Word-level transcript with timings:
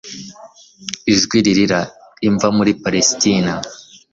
ijwi 1.13 1.37
ririra, 1.45 1.81
imva 2.27 2.47
muri 2.57 2.71
palesitine 2.83 3.51